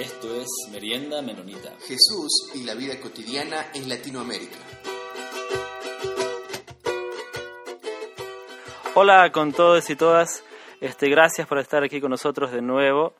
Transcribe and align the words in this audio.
Esto 0.00 0.34
es 0.34 0.48
Merienda 0.72 1.20
Menonita. 1.20 1.72
Jesús 1.80 2.50
y 2.54 2.64
la 2.64 2.74
vida 2.74 2.98
cotidiana 2.98 3.66
en 3.74 3.86
Latinoamérica. 3.86 4.56
Hola 8.94 9.30
con 9.30 9.52
todos 9.52 9.90
y 9.90 9.96
todas. 9.96 10.42
Este, 10.80 11.10
gracias 11.10 11.46
por 11.46 11.58
estar 11.58 11.84
aquí 11.84 12.00
con 12.00 12.08
nosotros 12.08 12.50
de 12.50 12.62
nuevo. 12.62 13.12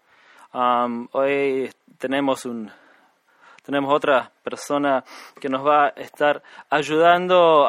Um, 0.54 1.06
hoy 1.12 1.70
tenemos 1.98 2.46
un 2.46 2.72
tenemos 3.62 3.92
otra 3.92 4.32
persona 4.42 5.04
que 5.38 5.50
nos 5.50 5.62
va 5.62 5.88
a 5.88 5.88
estar 5.90 6.42
ayudando 6.70 7.66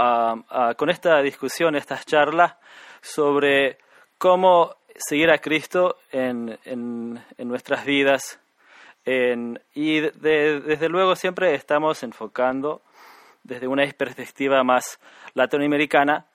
con 0.77 0.89
esta 0.89 1.21
discusión, 1.21 1.75
estas 1.75 2.05
charlas 2.05 2.55
sobre 3.01 3.77
cómo 4.17 4.77
seguir 4.95 5.29
a 5.31 5.39
Cristo 5.39 5.97
en, 6.13 6.57
en, 6.63 7.21
nuestras 7.39 7.83
vidas. 7.83 8.39
Y 9.05 9.99
desde 9.99 10.89
luego 10.89 11.15
siempre 11.15 11.55
estamos 11.55 12.03
enfocando 12.03 12.81
desde 13.43 13.67
una 13.67 13.85
perspectiva 13.91 14.63
más 14.63 14.99
latinoamericana, 15.33 16.25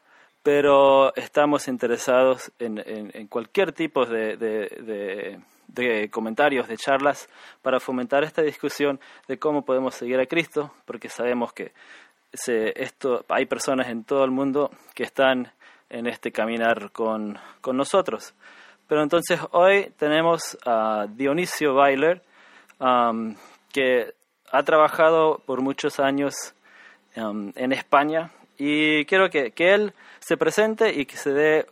pero 0.43 1.15
estamos 1.17 1.69
interesados 1.69 2.53
en, 2.59 2.83
en 2.87 3.27
cualquier 3.27 3.73
tipo 3.73 4.07
de, 4.07 4.37
de, 4.37 5.41
de, 5.67 6.09
comentarios, 6.11 6.69
de 6.69 6.77
charlas, 6.77 7.29
para 7.63 7.81
fomentar 7.81 8.23
esta 8.23 8.43
discusión 8.43 9.01
de 9.27 9.39
cómo 9.39 9.65
podemos 9.65 9.95
seguir 9.95 10.21
a 10.21 10.27
Cristo, 10.27 10.73
porque 10.85 11.09
sabemos 11.09 11.53
que 11.53 11.73
se, 12.33 12.81
esto, 12.81 13.25
hay 13.29 13.47
personas 13.47 13.89
en 13.89 14.05
todo 14.05 14.25
el 14.25 14.31
mundo 14.31 14.71
que 14.95 15.03
están 15.03 15.53
en 15.89 16.07
este 16.07 16.33
caminar 16.33 16.91
con, 16.93 17.39
con 17.61 17.77
nosotros. 17.77 18.35
Pero 18.89 19.03
entonces 19.03 19.41
hoy 19.51 19.93
tenemos 19.99 20.57
a 20.65 21.07
Dionisio 21.09 21.75
Weiler, 21.75 22.23
um, 22.79 23.35
que 23.73 24.15
ha 24.51 24.63
trabajado 24.63 25.41
por 25.45 25.61
muchos 25.61 26.01
años 26.01 26.55
um, 27.17 27.53
en 27.57 27.73
España 27.73 28.31
y 28.59 29.05
quiero 29.05 29.29
que, 29.29 29.51
que, 29.51 29.75
él 29.75 29.93
se 30.21 30.37
presente 30.37 30.99
y 30.99 31.07
que 31.07 31.17
se 31.17 31.33
dé 31.33 31.67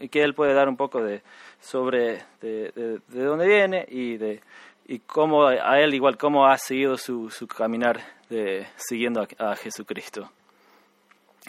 y 0.00 0.08
que 0.08 0.22
él 0.22 0.34
puede 0.34 0.54
dar 0.54 0.68
un 0.68 0.76
poco 0.76 1.02
de 1.02 1.22
sobre 1.60 2.22
de, 2.40 3.00
de, 3.08 3.24
dónde 3.24 3.46
viene 3.46 3.86
y 3.88 4.16
de 4.16 4.40
y 4.86 5.00
cómo 5.00 5.46
a 5.46 5.80
él 5.80 5.94
igual 5.94 6.16
cómo 6.16 6.46
ha 6.46 6.58
seguido 6.58 6.96
su, 6.96 7.30
su 7.30 7.46
caminar 7.46 8.00
de 8.28 8.66
siguiendo 8.76 9.26
a, 9.38 9.52
a 9.52 9.56
Jesucristo. 9.56 10.30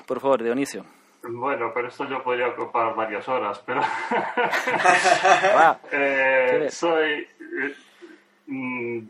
Por 0.06 0.20
favor, 0.20 0.44
Dionisio. 0.44 0.86
Bueno, 1.24 1.72
pero 1.74 1.88
esto 1.88 2.08
yo 2.08 2.24
podría 2.24 2.48
ocupar 2.48 2.96
varias 2.96 3.28
horas, 3.28 3.62
pero 3.66 3.82
eh, 5.92 6.68
soy 6.70 7.28
eh, 8.48 8.54
mm, 8.54 9.10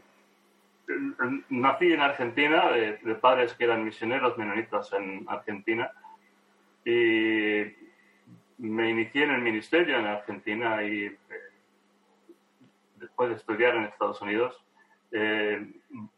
nací 1.49 1.93
en 1.93 2.01
Argentina 2.01 2.71
de, 2.71 3.15
padres 3.15 3.53
que 3.53 3.65
eran 3.65 3.83
misioneros 3.83 4.37
menonitas 4.37 4.91
en 4.93 5.25
Argentina 5.27 5.91
y 6.85 7.65
me 8.59 8.89
inicié 8.89 9.23
en 9.23 9.31
el 9.31 9.41
ministerio 9.41 9.97
en 9.97 10.05
Argentina 10.05 10.83
y 10.83 11.05
eh, 11.05 11.17
después 12.95 13.29
de 13.29 13.35
estudiar 13.35 13.75
en 13.75 13.83
Estados 13.83 14.21
Unidos 14.21 14.63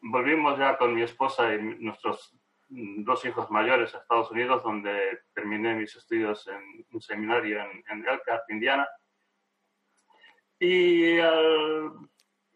volvimos 0.01 0.57
ya 0.57 0.77
con 0.77 0.95
mi 0.95 1.03
esposa 1.03 1.53
y 1.53 1.61
nuestros 1.61 2.35
dos 2.69 3.25
hijos 3.25 3.49
mayores 3.49 3.93
a 3.93 3.99
Estados 3.99 4.31
Unidos, 4.31 4.63
donde 4.63 5.21
terminé 5.33 5.75
mis 5.75 5.95
estudios 5.95 6.47
en 6.47 6.85
un 6.91 7.01
seminario 7.01 7.59
en, 7.61 7.83
en 7.89 8.07
Elkhart, 8.07 8.43
Indiana. 8.49 8.87
Y 10.59 11.19
al 11.19 12.08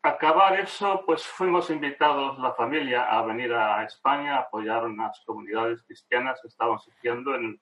acabar 0.04 0.60
eso, 0.60 1.04
pues 1.06 1.24
fuimos 1.26 1.70
invitados, 1.70 2.38
la 2.38 2.54
familia, 2.54 3.06
a 3.06 3.24
venir 3.24 3.54
a 3.54 3.84
España 3.86 4.36
a 4.36 4.40
apoyar 4.42 4.86
unas 4.86 5.20
comunidades 5.26 5.82
cristianas 5.84 6.40
que 6.42 6.50
estaban 6.50 6.78
surgiendo 6.80 7.34
en, 7.36 7.60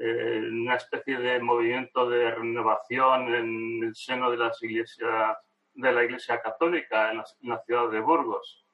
una 0.00 0.76
especie 0.76 1.18
de 1.18 1.40
movimiento 1.40 2.08
de 2.08 2.30
renovación 2.30 3.34
en 3.34 3.82
el 3.82 3.96
seno 3.96 4.30
de 4.30 4.36
la 4.36 6.04
Iglesia 6.04 6.40
Católica 6.40 7.10
en 7.10 7.16
la, 7.16 7.24
en 7.42 7.48
la 7.48 7.58
ciudad 7.64 7.90
de 7.90 7.98
Burgos. 7.98 8.64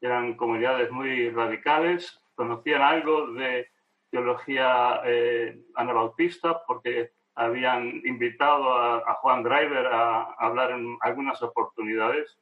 Eran 0.00 0.34
comunidades 0.34 0.90
muy 0.90 1.30
radicales, 1.30 2.20
conocían 2.34 2.82
algo 2.82 3.28
de 3.28 3.66
teología 4.10 5.00
eh, 5.06 5.58
anabautista 5.74 6.62
porque 6.66 7.12
habían 7.38 8.02
invitado 8.04 8.76
a, 8.76 9.14
Juan 9.14 9.44
Driver 9.44 9.86
a, 9.86 10.22
hablar 10.38 10.72
en 10.72 10.98
algunas 11.00 11.40
oportunidades 11.40 12.36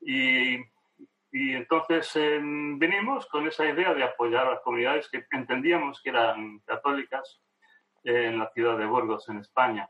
y, 0.00 0.58
entonces 1.32 2.14
em, 2.16 2.78
vinimos 2.78 3.26
con 3.26 3.46
esa 3.46 3.64
idea 3.64 3.94
de 3.94 4.02
apoyar 4.02 4.46
a 4.46 4.50
las 4.52 4.60
comunidades 4.60 5.08
que 5.08 5.24
entendíamos 5.30 6.00
que 6.02 6.10
eran 6.10 6.58
católicas 6.60 7.40
en 8.02 8.38
la 8.38 8.50
ciudad 8.50 8.76
de 8.76 8.86
Burgos, 8.86 9.28
en 9.28 9.38
España. 9.38 9.88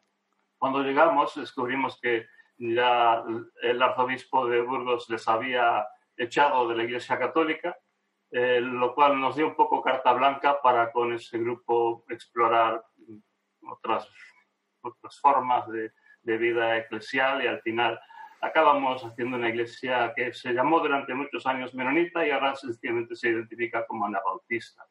Cuando 0.59 0.83
llegamos 0.83 1.35
descubrimos 1.35 1.99
que 2.01 2.27
ya 2.59 3.25
el 3.63 3.83
arzobispo 3.83 4.47
de 4.47 4.61
Burgos 4.61 5.09
les 5.09 5.27
había 5.29 5.87
echado 6.17 6.69
de 6.69 6.77
la 6.77 6.85
Iglesia 6.85 7.19
Católica 7.19 7.75
eh, 8.33 8.61
lo 8.61 8.95
cual 8.95 9.21
nos 9.21 9.35
dio 9.35 9.49
un 9.49 9.57
poco 9.57 9.83
carta 9.83 10.13
blanca 10.13 10.61
para 10.63 10.93
con 10.93 11.13
ese 11.13 11.39
grupo 11.39 12.05
explorar 12.09 12.81
otras, 13.63 14.09
formas 15.21 15.65
de 15.69 16.39
vida 16.39 16.77
eclesial 16.77 17.43
y 17.43 17.49
al 17.49 17.61
final 17.63 18.01
acabamos 18.41 19.03
haciendo 19.05 19.37
una 19.37 19.49
iglesia 19.49 20.13
que 20.15 20.33
se 20.33 20.53
llamó 20.53 20.81
durante 20.81 21.15
muchos 21.15 21.47
años 21.47 21.75
menonita 21.75 22.27
y 22.27 22.31
ahora 22.31 22.55
sencillamente 22.57 23.15
se 23.15 23.29
identifica 23.29 23.87
como 23.87 24.07
anabautista. 24.07 24.87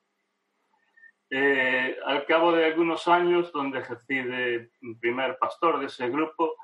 Eh, 1.31 1.97
al 2.05 2.25
cabo 2.25 2.51
de 2.51 2.65
algunos 2.65 3.07
años, 3.07 3.51
donde 3.51 3.79
ejercí 3.79 4.15
de 4.15 4.71
primer 4.99 5.37
pastor 5.37 5.79
de 5.79 5.85
ese 5.85 6.09
grupo, 6.09 6.55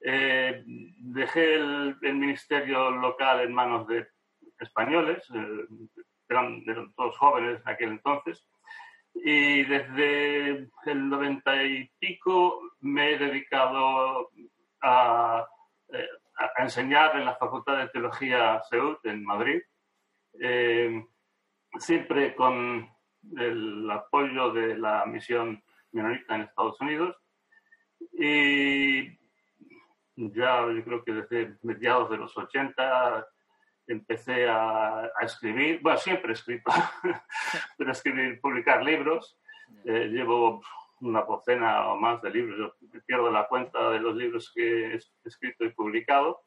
eh, 0.00 0.62
dejé 0.66 1.54
el, 1.54 1.96
el, 2.02 2.14
ministerio 2.14 2.90
local 2.90 3.40
en 3.40 3.52
manos 3.52 3.88
de 3.88 4.06
españoles, 4.60 5.24
eh, 5.34 5.66
eran, 6.28 6.64
todos 6.96 7.16
jóvenes 7.18 7.60
en 7.60 7.68
aquel 7.68 7.88
entonces. 7.90 8.46
Y 9.14 9.62
desde 9.64 10.68
el 10.86 11.08
noventa 11.08 11.62
y 11.62 11.88
pico 11.98 12.60
me 12.80 13.12
he 13.12 13.18
dedicado 13.18 14.30
a, 14.82 15.46
a, 16.36 16.62
enseñar 16.62 17.16
en 17.16 17.24
la 17.24 17.36
Facultad 17.36 17.78
de 17.78 17.88
Teología 17.88 18.62
SEUT 18.68 19.04
en 19.04 19.24
Madrid, 19.24 19.62
eh, 20.40 21.04
siempre 21.78 22.34
con 22.34 22.88
el 23.36 23.90
apoyo 23.90 24.52
de 24.52 24.76
la 24.76 25.04
misión 25.06 25.62
menonita 25.92 26.34
en 26.34 26.42
Estados 26.42 26.80
Unidos. 26.80 27.16
Y 28.12 29.08
ya 30.16 30.66
yo 30.70 30.84
creo 30.84 31.04
que 31.04 31.12
desde 31.12 31.56
mediados 31.62 32.10
de 32.10 32.18
los 32.18 32.36
80 32.36 33.26
empecé 33.86 34.48
a, 34.48 35.10
escribir, 35.20 35.80
bueno, 35.82 35.98
siempre 35.98 36.30
he 36.30 36.34
escrito, 36.34 36.70
pero 37.78 37.92
escribir, 37.92 38.40
publicar 38.40 38.82
libros. 38.82 39.38
Eh, 39.84 40.08
llevo 40.08 40.62
una 41.00 41.22
docena 41.22 41.88
o 41.88 41.96
más 41.96 42.22
de 42.22 42.30
libros, 42.30 42.74
yo 42.80 43.00
pierdo 43.06 43.30
la 43.30 43.46
cuenta 43.46 43.90
de 43.90 44.00
los 44.00 44.14
libros 44.16 44.52
que 44.54 44.94
he 44.94 45.00
escrito 45.24 45.64
y 45.64 45.70
publicado. 45.70 46.42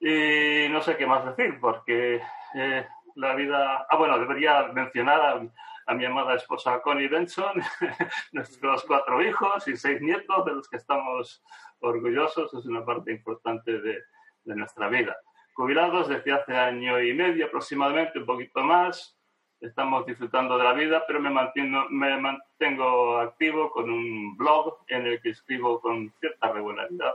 Y 0.00 0.68
no 0.70 0.80
sé 0.80 0.96
qué 0.96 1.06
más 1.06 1.24
decir, 1.24 1.58
porque 1.60 2.20
eh, 2.54 2.86
la 3.16 3.34
vida... 3.34 3.86
Ah, 3.88 3.96
bueno, 3.96 4.18
debería 4.18 4.68
mencionar 4.68 5.20
a, 5.20 5.48
a 5.86 5.94
mi 5.94 6.04
amada 6.04 6.34
esposa 6.34 6.80
Connie 6.82 7.08
Benson, 7.08 7.60
nuestros 8.32 8.84
cuatro 8.84 9.20
hijos 9.22 9.66
y 9.66 9.76
seis 9.76 10.00
nietos, 10.00 10.44
de 10.44 10.52
los 10.52 10.68
que 10.68 10.76
estamos 10.76 11.42
orgullosos, 11.80 12.52
es 12.54 12.66
una 12.66 12.84
parte 12.84 13.10
importante 13.12 13.80
de, 13.80 14.02
de 14.44 14.56
nuestra 14.56 14.88
vida 14.88 15.16
jubilados 15.58 16.08
desde 16.08 16.32
hace 16.32 16.56
año 16.56 17.02
y 17.02 17.12
medio 17.12 17.46
aproximadamente, 17.46 18.20
un 18.20 18.26
poquito 18.26 18.62
más. 18.62 19.17
Estamos 19.60 20.06
disfrutando 20.06 20.56
de 20.56 20.64
la 20.64 20.72
vida, 20.72 21.04
pero 21.06 21.20
me 21.20 21.30
mantengo, 21.30 21.86
me 21.90 22.16
mantengo 22.16 23.18
activo 23.18 23.70
con 23.70 23.90
un 23.90 24.36
blog 24.36 24.78
en 24.88 25.06
el 25.06 25.20
que 25.20 25.30
escribo 25.30 25.80
con 25.80 26.12
cierta 26.20 26.52
regularidad 26.52 27.14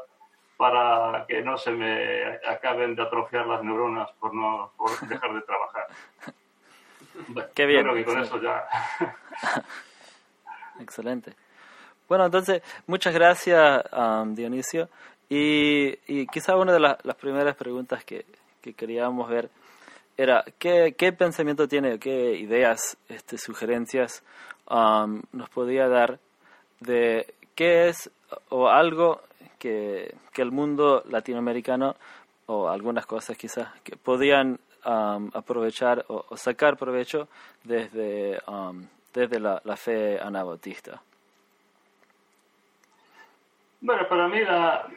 para 0.57 1.25
que 1.27 1.41
no 1.41 1.57
se 1.57 1.71
me 1.71 2.39
acaben 2.47 2.95
de 2.95 3.01
atrofiar 3.01 3.47
las 3.47 3.63
neuronas 3.63 4.11
por 4.19 4.33
no 4.33 4.71
por 4.77 4.91
dejar 5.07 5.33
de 5.33 5.41
trabajar. 5.41 5.87
Bueno, 7.27 7.49
Qué 7.53 7.67
bien. 7.67 7.83
Creo 7.83 7.93
que 7.93 8.05
con 8.05 8.19
eso 8.19 8.41
ya. 8.41 8.67
Excelente. 10.79 11.35
Bueno, 12.09 12.25
entonces, 12.25 12.63
muchas 12.87 13.13
gracias, 13.13 13.83
um, 13.93 14.33
Dionisio. 14.33 14.89
Y, 15.29 15.97
y 16.07 16.27
quizá 16.27 16.55
una 16.55 16.73
de 16.73 16.79
las 16.79 17.15
primeras 17.19 17.55
preguntas 17.55 18.03
que, 18.03 18.25
que, 18.61 18.73
queríamos 18.73 19.29
ver 19.29 19.49
era 20.17 20.43
¿qué, 20.59 20.95
qué 20.97 21.11
pensamiento 21.13 21.67
tiene, 21.67 21.99
qué 21.99 22.35
ideas, 22.35 22.97
este, 23.09 23.37
sugerencias 23.37 24.23
um, 24.69 25.21
nos 25.31 25.49
podría 25.49 25.87
dar 25.87 26.19
de 26.79 27.33
qué 27.55 27.89
es 27.89 28.11
o 28.49 28.67
algo 28.67 29.21
que, 29.59 30.15
que 30.33 30.41
el 30.41 30.51
mundo 30.51 31.03
latinoamericano 31.09 31.95
o 32.47 32.67
algunas 32.67 33.05
cosas 33.05 33.37
quizás 33.37 33.69
que 33.81 33.95
podían 33.95 34.59
um, 34.85 35.29
aprovechar 35.33 36.05
o, 36.07 36.35
sacar 36.35 36.77
provecho 36.77 37.27
desde, 37.63 38.39
um, 38.47 38.85
desde 39.13 39.39
la, 39.39 39.77
fe 39.77 40.19
anabautista? 40.19 41.01
Bueno, 43.81 44.07
para 44.07 44.27
mí 44.27 44.39
la, 44.41 44.87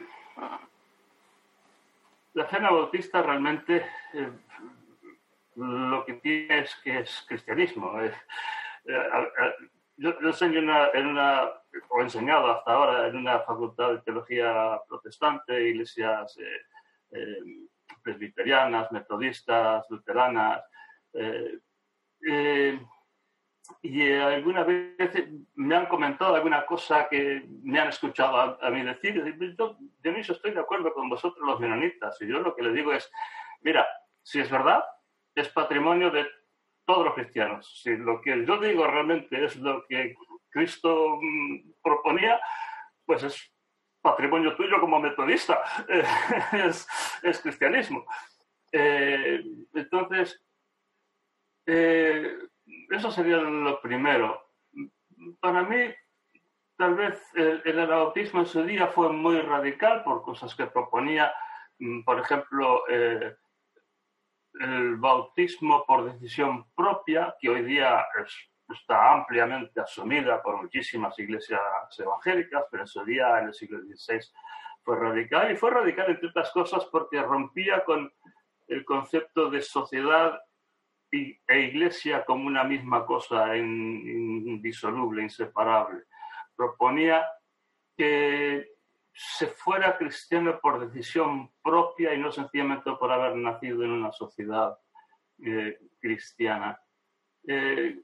la 2.33 2.45
fe 2.45 2.57
anabautista 2.57 3.21
realmente 3.21 3.85
eh, 4.13 4.31
lo 5.57 6.05
que 6.05 6.13
tiene 6.13 6.59
es 6.59 6.75
que 6.83 6.99
es 6.99 7.25
cristianismo. 7.27 7.99
Eh, 8.01 8.13
yo, 9.97 10.13
enseño 10.21 10.59
en 10.93 11.07
una, 11.07 11.49
o 11.89 11.99
he 11.99 12.03
enseñado 12.03 12.51
hasta 12.51 12.71
ahora 12.71 13.07
en 13.07 13.17
una 13.17 13.39
facultad 13.39 13.93
de 13.93 14.01
teología 14.01 14.79
protestante, 14.87 15.69
iglesias 15.69 16.37
eh, 16.37 16.61
eh, 17.11 17.37
presbiterianas, 18.03 18.91
metodistas, 18.91 19.85
luteranas. 19.89 20.63
Y 23.81 24.11
alguna 24.13 24.63
vez 24.63 25.11
me 25.55 25.75
han 25.75 25.87
comentado 25.87 26.35
alguna 26.35 26.65
cosa 26.65 27.09
que 27.09 27.45
me 27.63 27.79
han 27.79 27.89
escuchado 27.89 28.57
a, 28.61 28.69
mí 28.69 28.83
decir. 28.83 29.15
Yo, 29.57 29.77
Dionisio, 30.01 30.35
estoy 30.35 30.51
de 30.51 30.59
acuerdo 30.59 30.93
con 30.93 31.09
vosotros 31.09 31.45
los 31.45 31.59
menonitas. 31.59 32.21
Y 32.21 32.27
yo 32.27 32.39
lo 32.39 32.55
que 32.55 32.63
les 32.63 32.75
digo 32.75 32.93
es, 32.93 33.11
mira, 33.61 33.85
si 34.21 34.39
es 34.39 34.49
verdad, 34.49 34.83
es 35.37 35.49
patrimonio 35.49 36.09
de 36.09 36.27
todos 36.85 37.05
los 37.05 37.13
cristianos. 37.13 37.81
Si 37.81 37.95
lo 37.95 38.21
que 38.21 38.45
yo 38.45 38.59
digo 38.59 38.87
realmente 38.87 39.45
es 39.45 39.55
lo 39.57 39.85
que 39.87 40.15
Cristo 40.49 41.19
mm, 41.21 41.73
proponía, 41.83 42.39
pues 43.05 43.23
es 43.23 43.53
patrimonio 44.01 44.55
tuyo 44.55 44.79
como 44.79 44.99
metodista, 44.99 45.61
es, 46.53 46.87
cristianismo. 47.41 48.05
Eh, 48.71 49.43
entonces, 49.73 50.41
eh, 51.65 52.37
eso 52.89 53.11
sería 53.11 53.37
lo 53.37 53.79
primero. 53.81 54.41
Para 55.39 55.63
mí, 55.63 55.93
tal 56.77 56.95
vez 56.95 57.21
el, 57.35 57.61
el 57.65 57.79
anabautismo 57.79 58.39
en 58.39 58.45
su 58.45 58.63
día 58.63 58.87
fue 58.87 59.11
muy 59.11 59.39
radical 59.41 60.03
por 60.03 60.23
cosas 60.23 60.55
que 60.55 60.67
proponía, 60.67 61.31
mm, 61.79 62.03
por 62.03 62.19
ejemplo, 62.19 62.83
eh, 62.89 63.35
el 64.59 64.95
bautismo 64.97 65.85
por 65.85 66.11
decisión 66.11 66.65
propia, 66.75 67.35
que 67.39 67.49
hoy 67.49 67.63
día 67.63 68.05
está 68.69 69.13
ampliamente 69.13 69.79
asumida 69.79 70.41
por 70.41 70.61
muchísimas 70.61 71.17
iglesias 71.19 71.61
evangélicas, 71.97 72.65
pero 72.69 72.83
en 72.83 72.87
su 72.87 73.03
día, 73.05 73.39
en 73.39 73.47
el 73.47 73.53
siglo 73.53 73.79
XVI, 73.79 74.19
fue 74.83 74.97
radical. 74.97 75.51
Y 75.51 75.55
fue 75.55 75.71
radical, 75.71 76.09
entre 76.09 76.29
otras 76.29 76.51
cosas, 76.51 76.85
porque 76.85 77.21
rompía 77.21 77.83
con 77.83 78.11
el 78.67 78.83
concepto 78.85 79.49
de 79.49 79.61
sociedad 79.61 80.39
e 81.11 81.59
iglesia 81.59 82.25
como 82.25 82.47
una 82.47 82.63
misma 82.63 83.05
cosa 83.05 83.55
indisoluble, 83.55 85.23
inseparable. 85.23 86.03
Proponía 86.55 87.25
que 87.95 88.76
se 89.17 89.47
fuera 89.47 89.97
cristiano 89.97 90.59
por 90.61 90.79
decisión 90.79 91.51
propia 91.63 92.13
y 92.13 92.19
no 92.19 92.31
sencillamente 92.31 92.91
por 92.99 93.11
haber 93.11 93.35
nacido 93.35 93.83
en 93.83 93.89
una 93.89 94.11
sociedad 94.11 94.77
eh, 95.43 95.79
cristiana. 95.99 96.79
Eh, 97.47 97.99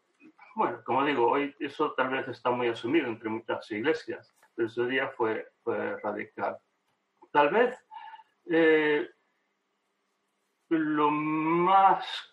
bueno, 0.55 0.81
como 0.83 1.05
digo, 1.05 1.29
hoy 1.29 1.55
eso 1.59 1.93
tal 1.93 2.09
vez 2.09 2.27
está 2.27 2.49
muy 2.49 2.67
asumido 2.67 3.07
entre 3.07 3.29
muchas 3.29 3.69
iglesias, 3.69 4.35
pero 4.55 4.67
ese 4.67 4.87
día 4.87 5.09
fue, 5.09 5.47
fue 5.63 5.99
radical. 5.99 6.57
Tal 7.31 7.49
vez 7.49 7.77
eh, 8.49 9.07
lo 10.69 11.11
más 11.11 12.32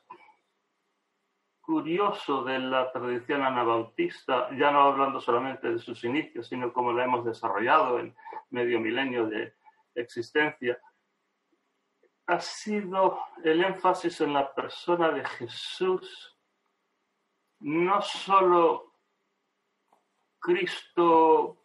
curioso 1.70 2.42
de 2.42 2.58
la 2.58 2.90
tradición 2.90 3.42
anabautista, 3.42 4.50
ya 4.58 4.72
no 4.72 4.82
hablando 4.82 5.20
solamente 5.20 5.70
de 5.70 5.78
sus 5.78 6.02
inicios, 6.02 6.48
sino 6.48 6.72
cómo 6.72 6.92
la 6.92 7.04
hemos 7.04 7.24
desarrollado 7.24 8.00
en 8.00 8.12
medio 8.50 8.80
milenio 8.80 9.28
de 9.28 9.54
existencia, 9.94 10.80
ha 12.26 12.40
sido 12.40 13.20
el 13.44 13.62
énfasis 13.62 14.20
en 14.20 14.32
la 14.32 14.52
persona 14.52 15.12
de 15.12 15.24
Jesús, 15.24 16.36
no 17.60 18.02
solo 18.02 18.96
Cristo 20.40 21.56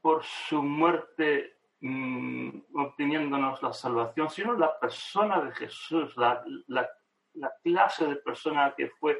por 0.00 0.24
su 0.24 0.62
muerte 0.62 1.58
mm, 1.80 2.60
obteniéndonos 2.76 3.62
la 3.62 3.74
salvación, 3.74 4.30
sino 4.30 4.54
la 4.54 4.78
persona 4.80 5.42
de 5.42 5.52
Jesús, 5.52 6.16
la, 6.16 6.42
la 6.68 6.88
la 7.34 7.52
clase 7.62 8.06
de 8.06 8.16
persona 8.16 8.74
que 8.76 8.90
fue. 8.90 9.18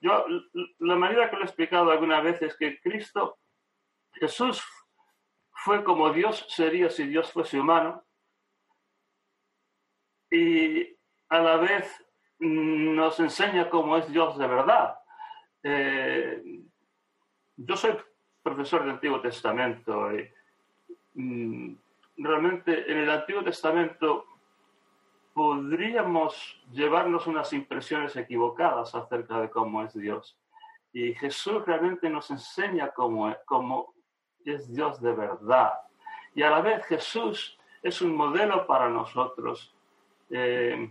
Yo, 0.00 0.26
la 0.78 0.96
manera 0.96 1.30
que 1.30 1.36
lo 1.36 1.42
he 1.42 1.46
explicado 1.46 1.90
alguna 1.90 2.20
vez 2.20 2.40
es 2.42 2.56
que 2.56 2.80
Cristo, 2.80 3.38
Jesús, 4.12 4.62
fue 5.50 5.82
como 5.82 6.12
Dios 6.12 6.46
sería 6.48 6.90
si 6.90 7.06
Dios 7.06 7.32
fuese 7.32 7.58
humano, 7.58 8.04
y 10.30 10.96
a 11.28 11.38
la 11.38 11.56
vez 11.56 12.04
nos 12.38 13.18
enseña 13.20 13.70
cómo 13.70 13.96
es 13.96 14.10
Dios 14.10 14.36
de 14.38 14.46
verdad. 14.46 14.98
Eh, 15.62 16.60
yo 17.56 17.76
soy 17.76 17.96
profesor 18.42 18.82
del 18.82 18.90
Antiguo 18.90 19.20
Testamento 19.20 20.10
y 20.12 20.30
mm, 21.14 21.76
realmente 22.18 22.90
en 22.90 22.98
el 22.98 23.10
Antiguo 23.10 23.42
Testamento 23.42 24.35
podríamos 25.36 26.58
llevarnos 26.72 27.26
unas 27.26 27.52
impresiones 27.52 28.16
equivocadas 28.16 28.94
acerca 28.94 29.38
de 29.38 29.50
cómo 29.50 29.82
es 29.82 29.92
Dios. 29.92 30.40
Y 30.94 31.12
Jesús 31.12 31.62
realmente 31.66 32.08
nos 32.08 32.30
enseña 32.30 32.88
cómo 32.88 33.28
es, 33.28 33.36
cómo 33.44 33.92
es 34.46 34.72
Dios 34.72 34.98
de 35.02 35.12
verdad. 35.12 35.74
Y 36.34 36.40
a 36.40 36.48
la 36.48 36.62
vez 36.62 36.86
Jesús 36.86 37.58
es 37.82 38.00
un 38.00 38.16
modelo 38.16 38.66
para 38.66 38.88
nosotros. 38.88 39.74
Eh, 40.30 40.90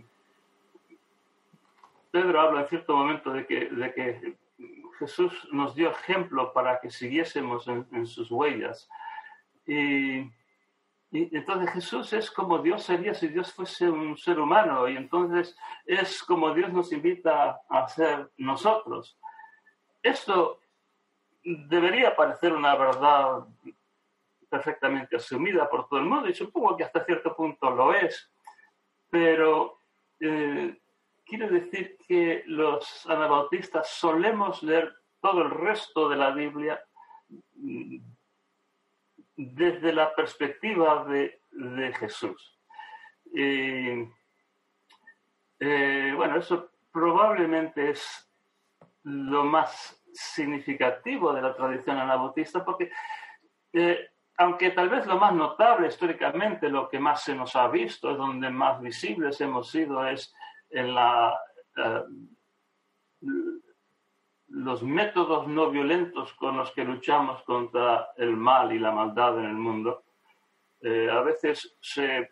Pedro 2.12 2.40
habla 2.40 2.60
en 2.60 2.68
cierto 2.68 2.96
momento 2.96 3.32
de 3.32 3.46
que, 3.48 3.68
de 3.68 3.94
que 3.94 4.36
Jesús 5.00 5.48
nos 5.50 5.74
dio 5.74 5.90
ejemplo 5.90 6.52
para 6.52 6.78
que 6.78 6.88
siguiésemos 6.88 7.66
en, 7.66 7.84
en 7.90 8.06
sus 8.06 8.30
huellas. 8.30 8.88
Y 9.66 10.30
y 11.16 11.36
entonces 11.36 11.70
Jesús 11.70 12.12
es 12.12 12.30
como 12.30 12.58
Dios 12.58 12.82
sería 12.82 13.14
si 13.14 13.28
Dios 13.28 13.52
fuese 13.52 13.88
un 13.88 14.16
ser 14.16 14.38
humano 14.38 14.88
y 14.88 14.96
entonces 14.96 15.56
es 15.84 16.22
como 16.22 16.52
Dios 16.52 16.72
nos 16.72 16.92
invita 16.92 17.60
a 17.68 17.88
ser 17.88 18.30
nosotros. 18.36 19.18
Esto 20.02 20.60
debería 21.42 22.14
parecer 22.14 22.52
una 22.52 22.74
verdad 22.74 23.46
perfectamente 24.48 25.16
asumida 25.16 25.68
por 25.68 25.88
todo 25.88 26.00
el 26.00 26.06
mundo 26.06 26.28
y 26.28 26.34
supongo 26.34 26.76
que 26.76 26.84
hasta 26.84 27.04
cierto 27.04 27.34
punto 27.34 27.70
lo 27.70 27.94
es, 27.94 28.30
pero 29.08 29.78
eh, 30.20 30.78
quiero 31.24 31.48
decir 31.48 31.96
que 32.06 32.42
los 32.46 33.06
anabautistas 33.06 33.90
solemos 33.90 34.62
leer 34.62 34.94
todo 35.20 35.42
el 35.42 35.50
resto 35.50 36.08
de 36.08 36.16
la 36.16 36.30
Biblia 36.30 36.80
desde 39.36 39.92
la 39.92 40.14
perspectiva 40.14 41.04
de, 41.04 41.40
Jesús. 41.98 42.58
Eh, 43.34 44.08
bueno, 45.58 46.38
eso 46.38 46.70
probablemente 46.92 47.90
es 47.90 48.30
lo 49.04 49.44
más 49.44 50.02
significativo 50.12 51.32
de 51.32 51.42
la 51.42 51.54
tradición 51.54 51.98
anabautista, 51.98 52.64
porque 52.64 52.90
eh, 53.72 54.08
aunque 54.38 54.70
tal 54.70 54.88
vez 54.88 55.06
lo 55.06 55.18
más 55.18 55.34
notable 55.34 55.88
históricamente, 55.88 56.68
lo 56.68 56.88
que 56.88 56.98
más 56.98 57.22
se 57.22 57.34
nos 57.34 57.56
ha 57.56 57.68
visto, 57.68 58.10
es 58.10 58.18
donde 58.18 58.50
más 58.50 58.80
visibles 58.80 59.40
hemos 59.40 59.70
sido, 59.70 60.06
es 60.06 60.34
en 60.70 60.94
la, 60.94 61.38
eh, 61.76 62.02
los 64.48 64.82
métodos 64.82 65.48
no 65.48 65.70
violentos 65.70 66.32
con 66.34 66.56
los 66.56 66.70
que 66.72 66.84
luchamos 66.84 67.42
contra 67.42 68.10
el 68.16 68.36
mal 68.36 68.72
y 68.72 68.78
la 68.78 68.92
maldad 68.92 69.38
en 69.38 69.46
el 69.46 69.54
mundo, 69.54 70.04
eh, 70.80 71.08
a 71.10 71.20
veces 71.20 71.76
se 71.80 72.30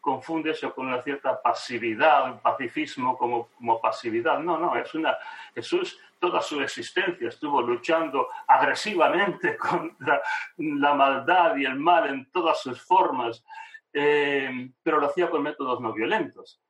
confunde 0.00 0.50
eso 0.50 0.74
con 0.74 0.86
una 0.86 1.02
cierta 1.02 1.40
pasividad, 1.40 2.40
pacifismo 2.40 3.16
como, 3.16 3.48
como 3.48 3.80
pasividad. 3.80 4.38
No, 4.40 4.58
no, 4.58 4.76
es 4.76 4.94
una. 4.94 5.16
Jesús, 5.54 5.98
toda 6.18 6.40
su 6.40 6.60
existencia 6.60 7.28
estuvo 7.28 7.60
luchando 7.62 8.28
agresivamente 8.46 9.56
contra 9.58 10.22
la 10.56 10.94
maldad 10.94 11.56
y 11.56 11.64
el 11.64 11.76
mal 11.76 12.08
en 12.08 12.30
todas 12.30 12.60
sus 12.60 12.80
formas, 12.82 13.44
eh, 13.92 14.70
pero 14.82 14.98
lo 14.98 15.06
hacía 15.06 15.30
con 15.30 15.42
métodos 15.42 15.80
no 15.80 15.92
violentos. 15.92 16.60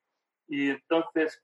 Y 0.48 0.70
entonces, 0.70 1.42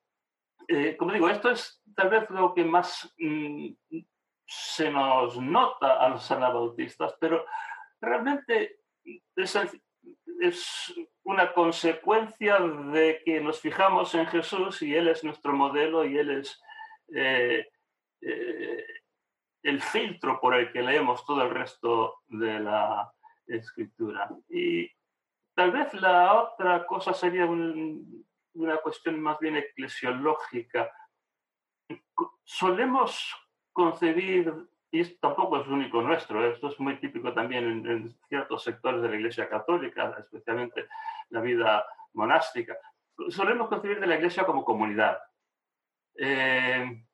eh, 0.68 0.97
como 0.97 1.12
digo, 1.12 1.28
esto 1.28 1.50
es 1.50 1.83
tal 1.94 2.11
vez 2.11 2.28
lo 2.30 2.54
que 2.54 2.64
más 2.64 3.12
mm, 3.18 3.68
se 4.47 4.90
nos 4.90 5.38
nota 5.40 6.00
a 6.00 6.09
los 6.09 6.30
anabautistas, 6.30 7.14
pero 7.18 7.44
realmente 8.00 8.80
es 9.35 10.94
una 11.23 11.52
consecuencia 11.52 12.59
de 12.59 13.23
que 13.25 13.40
nos 13.40 13.61
fijamos 13.61 14.14
en 14.14 14.26
Jesús 14.26 14.83
y 14.83 14.94
Él 14.94 15.09
es 15.09 15.25
nuestro 15.25 15.52
modelo 15.52 16.04
y 16.04 16.18
Él 16.18 16.30
es 16.30 16.61
eh, 17.14 17.66
eh, 18.21 18.85
el 19.62 19.80
filtro 19.80 20.40
por 20.40 20.54
el 20.54 20.71
que 20.73 20.83
leemos 20.83 21.25
todo 21.25 21.42
el 21.42 21.50
resto 21.50 22.21
de 22.26 22.61
la 22.61 23.11
escritura. 23.47 24.28
Y 24.49 24.90
tal 25.54 25.71
vez 25.71 25.92
la 25.94 26.42
otra 26.42 26.87
cosa 26.87 27.14
sería 27.14 27.47
una 28.54 28.78
cuestión 28.78 29.20
más 29.20 29.38
bien 29.38 29.56
eclesiológica. 29.56 30.90
Solemos 32.44 33.34
concebir 33.73 34.52
y 34.94 35.00
esto 35.00 35.18
tampoco 35.20 35.61
es 35.61 35.66
único 35.66 36.00
nuestro, 36.02 36.49
esto 36.49 36.68
es 36.68 36.78
muy 36.78 37.00
típico 37.00 37.34
también 37.34 37.84
en, 37.84 38.16
ciertos 38.28 38.62
sectores 38.62 39.02
de 39.02 39.08
la 39.08 39.16
Iglesia 39.16 39.49
Católica, 39.49 40.14
especialmente 40.20 40.87
la 41.30 41.40
vida 41.40 41.84
monástica. 42.12 42.76
Solemos 43.28 43.68
concebir 43.68 43.99
de 43.99 44.06
la 44.06 44.14
Iglesia 44.14 44.46
como 44.46 44.64
comunidad. 44.64 45.18
Eh, 46.16 47.04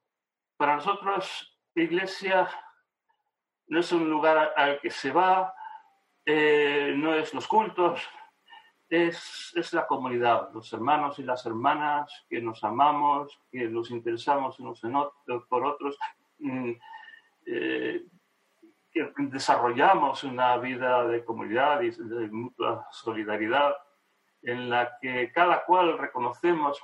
para 0.58 0.74
nosotros, 0.74 1.58
Iglesia 1.74 2.46
no 3.68 3.80
es 3.80 3.90
un 3.92 4.10
lugar 4.10 4.52
al 4.56 4.78
que 4.80 4.90
se 4.90 5.10
va, 5.10 5.54
eh, 6.26 6.92
no 6.94 7.14
es 7.14 7.32
los 7.32 7.48
cultos, 7.48 8.06
es, 8.90 9.52
es, 9.54 9.72
la 9.72 9.86
comunidad, 9.86 10.52
los 10.52 10.72
hermanos 10.72 11.18
y 11.20 11.22
las 11.22 11.46
hermanas 11.46 12.26
que 12.28 12.40
nos 12.42 12.62
amamos, 12.64 13.40
que 13.50 13.68
nos 13.68 13.90
interesamos 13.92 14.58
unos 14.58 14.82
en 14.82 14.96
otros, 14.96 15.44
por 15.48 15.64
otros. 15.64 15.96
Mm, 16.38 16.72
eh, 17.46 18.04
desarrollamos 18.92 20.24
una 20.24 20.56
vida 20.56 21.06
de 21.06 21.24
comunidad 21.24 21.80
y 21.82 21.90
de 21.90 22.28
mutua 22.28 22.88
solidaridad 22.90 23.76
en 24.42 24.68
la 24.68 24.98
que 25.00 25.30
cada 25.32 25.64
cual 25.64 25.96
reconocemos 25.96 26.82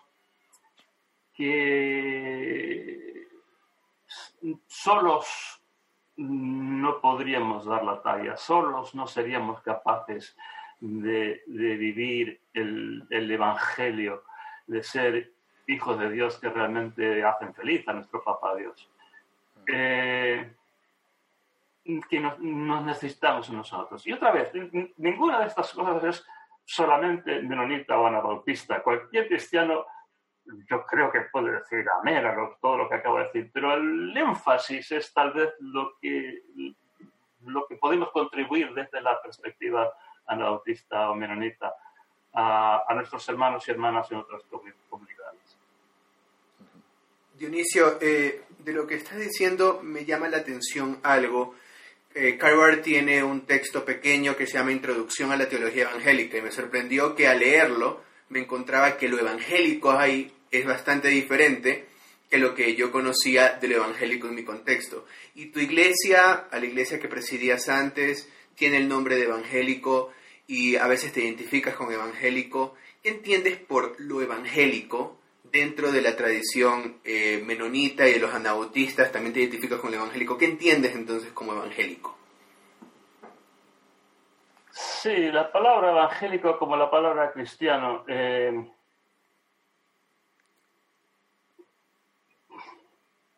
que 1.34 3.26
solos 4.66 5.60
no 6.16 7.00
podríamos 7.00 7.66
dar 7.66 7.84
la 7.84 8.00
talla, 8.00 8.36
solos 8.36 8.94
no 8.94 9.06
seríamos 9.06 9.60
capaces 9.62 10.36
de, 10.80 11.42
vivir 11.47 12.40
el, 12.52 13.06
Evangelio, 13.11 14.25
de 14.66 14.83
ser 14.83 15.33
hijos 15.66 15.99
de 15.99 16.11
Dios 16.11 16.38
que 16.38 16.49
realmente 16.49 17.25
hacen 17.25 17.54
feliz 17.54 17.87
a 17.88 17.95
nuestro 17.95 18.23
Papá 18.23 18.54
Dios. 18.56 18.88
Eh, 19.66 20.52
que 22.09 22.21
nos, 22.21 22.38
necesitamos 22.40 23.50
nosotros. 23.50 24.06
Y 24.06 24.12
otra 24.12 24.33
vez, 24.33 24.52
ninguna 24.97 25.40
de 25.40 25.47
estas 25.47 25.73
cosas 25.73 26.02
es 26.04 26.26
solamente 26.64 27.40
menonita 27.42 27.99
o 27.99 28.06
anabautista. 28.06 28.83
Cualquier 28.83 29.28
cristiano, 29.28 29.87
yo 30.68 30.85
creo 30.85 31.12
que 31.12 31.23
puede 31.33 31.52
decir 31.52 31.85
amén 32.00 32.26
a 32.26 32.35
todo 32.61 32.78
lo 32.78 32.88
que 32.88 32.97
acabo 32.97 33.18
de 33.18 33.25
decir, 33.25 33.50
pero 33.52 33.75
el 33.75 34.16
énfasis 34.16 34.92
es 34.92 35.14
tal 35.14 35.33
vez 35.33 35.54
lo 35.61 35.97
que, 36.00 36.42
lo 37.45 37.66
que 37.66 37.76
podemos 37.76 38.11
contribuir 38.11 38.75
desde 38.75 39.00
la 39.00 39.21
perspectiva 39.23 39.92
anabautista 40.26 41.11
o 41.11 41.14
menonita 41.14 41.75
a, 42.33 42.83
a 42.87 42.95
nuestros 42.95 43.28
hermanos 43.28 43.66
y 43.66 43.71
hermanas 43.71 44.11
en 44.11 44.18
otras 44.18 44.42
comunidades. 44.88 45.56
Dionisio, 47.38 47.99
eh, 48.00 48.45
de 48.59 48.73
lo 48.73 48.87
que 48.87 48.95
estás 48.95 49.18
diciendo 49.18 49.80
me 49.83 50.04
llama 50.04 50.28
la 50.28 50.38
atención 50.38 50.99
algo. 51.02 51.54
Eh, 52.14 52.38
tiene 52.83 53.23
un 53.23 53.42
texto 53.42 53.85
pequeño 53.85 54.37
que 54.37 54.47
se 54.47 54.54
llama 54.54 54.73
Introducción 54.73 55.33
a 55.33 55.37
la 55.37 55.49
Teología 55.49 55.83
Evangélica 55.83 56.38
y 56.38 56.42
me 56.42 56.50
sorprendió 56.50 57.14
que 57.14 57.28
al 57.28 57.40
leerlo 57.40 58.00
me 58.30 58.40
encontraba 58.40 58.97
que 58.97 59.09
lo 59.09 59.18
evangélico 59.18 59.90
ahí 59.90 60.33
es 60.50 60.64
bastante 60.64 61.09
diferente 61.09 61.87
que 62.30 62.38
lo 62.38 62.54
que 62.54 62.75
yo 62.75 62.90
conocía 62.90 63.59
de 63.61 63.68
lo 63.68 63.76
evangélico 63.76 64.28
en 64.28 64.35
mi 64.35 64.45
contexto. 64.45 65.06
Y 65.35 65.47
tu 65.47 65.61
iglesia, 65.61 66.47
a 66.50 66.59
la 66.59 66.64
iglesia 66.64 66.99
que 66.99 67.09
presidías 67.09 67.68
antes, 67.68 68.28
tiene 68.54 68.78
el 68.78 68.88
nombre 68.88 69.16
de 69.16 69.25
evangélico 69.25 70.11
y 70.47 70.76
a 70.76 70.87
veces 70.87 71.12
te 71.12 71.23
identificas 71.23 71.75
con 71.75 71.93
evangélico. 71.93 72.75
¿Qué 73.03 73.11
entiendes 73.11 73.57
por 73.57 74.00
lo 74.00 74.23
evangélico 74.23 75.19
dentro 75.50 75.93
de 75.93 76.03
la 76.03 76.17
tradición 76.17 77.00
eh, 77.05 77.43
menonita 77.45 78.07
y 78.07 78.15
de 78.15 78.21
los 78.21 78.35
anabautistas, 78.35 79.12
también 79.12 79.33
te 79.33 79.41
identificas 79.41 79.81
con 79.81 79.91
el 79.91 79.97
evangélico. 79.97 80.37
¿Qué 80.37 80.47
entiendes 80.47 80.95
entonces 80.95 81.33
como 81.33 81.53
evangélico? 81.53 82.17
Sí, 84.71 85.31
la 85.31 85.50
palabra 85.50 85.91
evangélico 85.93 86.59
como 86.59 86.76
la 86.76 86.91
palabra 86.91 87.33
cristiano 87.33 88.05
eh, 88.09 88.71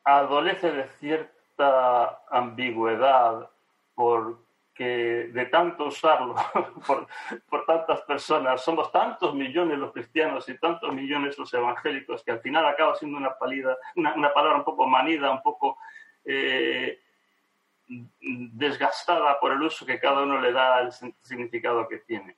adolece 0.05 0.73
de 0.73 0.89
cierta 0.99 2.23
ambigüedad 2.31 3.51
por 3.95 4.39
que 4.79 5.31
de 5.33 5.47
tanto 5.47 5.87
usarlo 5.87 6.37
por, 7.51 7.67
tantas 7.67 8.01
personas, 8.03 8.63
somos 8.63 8.93
tantos 8.93 9.35
millones 9.35 9.77
los 9.77 9.93
cristianos 9.93 10.49
y 10.49 10.57
tantos 10.59 10.95
millones 10.95 11.37
los 11.37 11.53
evangélicos 11.53 12.23
que 12.23 12.31
al 12.31 12.41
final 12.41 12.65
acaba 12.65 12.95
siendo 12.95 13.19
una, 13.19 13.37
palida, 13.37 13.77
una 13.97 14.33
palabra 14.33 14.59
un 14.59 14.65
poco 14.65 14.87
manida, 14.87 15.33
un 15.33 15.43
poco 15.43 15.79
eh, 16.25 17.01
desgastada 17.89 19.41
por 19.41 19.53
el 19.53 19.63
uso 19.63 19.85
que 19.85 19.99
cada 19.99 20.23
uno 20.23 20.41
le 20.41 20.53
da 20.53 20.77
al 20.77 20.93
significado 20.93 21.89
que 21.89 21.99
tiene. 21.99 22.37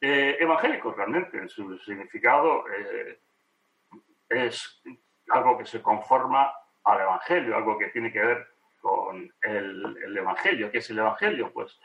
Eh, 0.00 0.36
evangélico 0.38 0.92
realmente, 0.92 1.38
en 1.38 1.48
su 1.48 1.76
significado, 1.78 2.64
eh, 2.68 3.18
es 4.28 4.80
algo 5.30 5.58
que 5.58 5.66
se 5.66 5.82
conforma 5.82 6.52
al 6.84 7.00
Evangelio, 7.00 7.56
algo 7.56 7.76
que 7.76 7.88
tiene 7.88 8.12
que 8.12 8.20
ver 8.20 8.57
con 8.80 9.32
el, 9.42 10.16
Evangelio. 10.16 10.70
¿Qué 10.70 10.78
es 10.78 10.90
el 10.90 10.98
Evangelio? 10.98 11.52
Pues 11.52 11.78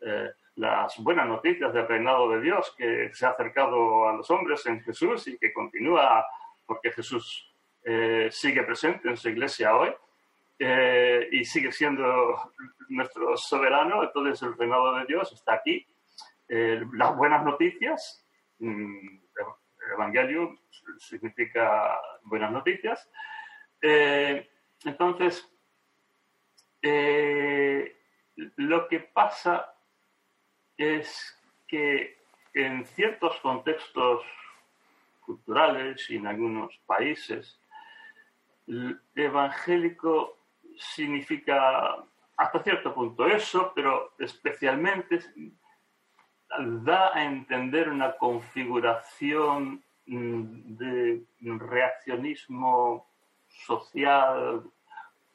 eh, 0.00 0.30
las 0.56 0.98
buenas 0.98 1.26
noticias 1.26 1.72
del 1.72 1.86
reinado 1.86 2.30
de 2.30 2.40
Dios 2.40 2.74
que 2.76 3.10
se 3.12 3.26
ha 3.26 3.30
acercado 3.30 4.08
a 4.08 4.14
los 4.14 4.30
hombres 4.30 4.64
en 4.66 4.80
Jesús 4.82 5.26
y 5.28 5.38
que 5.38 5.52
continúa 5.52 6.26
porque 6.66 6.92
Jesús 6.92 7.54
eh, 7.82 8.28
sigue 8.30 8.62
presente 8.62 9.08
en 9.08 9.16
su 9.16 9.28
iglesia 9.28 9.74
hoy 9.74 9.90
eh, 10.58 11.28
y 11.32 11.44
sigue 11.44 11.72
siendo 11.72 12.52
nuestro 12.88 13.36
soberano. 13.36 14.02
Entonces 14.02 14.42
el 14.42 14.56
reinado 14.56 14.94
de 14.96 15.06
Dios 15.06 15.32
está 15.32 15.54
aquí. 15.54 15.86
las 16.48 17.16
buenas 17.16 17.44
noticias, 17.44 18.26
mm, 18.58 19.20
Evangelio 19.94 20.58
significa 20.98 21.98
buenas 22.22 22.52
noticias. 22.52 23.08
entonces, 24.84 25.49
eh, 26.82 27.96
lo 28.56 28.88
que 28.88 29.00
pasa 29.00 29.74
es 30.76 31.36
que 31.66 32.18
en 32.54 32.84
ciertos 32.84 33.36
contextos 33.40 34.22
culturales 35.20 36.08
y 36.10 36.16
en 36.16 36.26
algunos 36.26 36.76
países, 36.86 37.60
evangélico 39.14 40.38
significa 40.76 41.96
hasta 42.36 42.62
cierto 42.62 42.94
punto 42.94 43.26
eso, 43.26 43.72
pero 43.74 44.14
especialmente 44.18 45.20
da 46.58 47.14
a 47.14 47.24
entender 47.24 47.88
una 47.88 48.16
configuración 48.16 49.82
de 50.06 51.22
reaccionismo 51.42 53.06
social, 53.48 54.62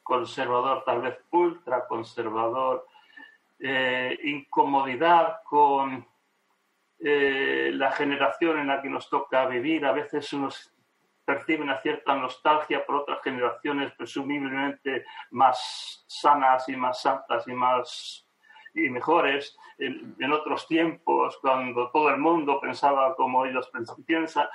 conservador, 0.06 0.84
tal 0.84 1.02
vez 1.02 1.18
ultra 1.32 1.84
conservador, 1.88 2.86
eh, 3.58 4.16
incomodidad 4.22 5.40
con 5.42 6.06
eh, 7.00 7.72
la 7.74 7.90
generación 7.90 8.60
en 8.60 8.68
la 8.68 8.80
que 8.80 8.88
nos 8.88 9.10
toca 9.10 9.46
vivir. 9.46 9.84
A 9.84 9.90
veces 9.90 10.32
uno 10.32 10.48
percibe 11.24 11.64
una 11.64 11.80
cierta 11.80 12.14
nostalgia 12.14 12.86
por 12.86 12.96
otras 12.96 13.20
generaciones 13.20 13.92
presumiblemente 13.94 15.04
más 15.32 16.04
sanas 16.06 16.68
y 16.68 16.76
más 16.76 17.02
santas 17.02 17.48
y 17.48 17.52
más 17.52 18.28
y 18.74 18.88
mejores 18.88 19.58
en, 19.78 20.14
en 20.20 20.32
otros 20.32 20.68
tiempos, 20.68 21.36
cuando 21.40 21.90
todo 21.90 22.10
el 22.10 22.18
mundo 22.18 22.60
pensaba 22.60 23.16
como 23.16 23.44
ellos 23.44 23.68
piensan. 24.06 24.46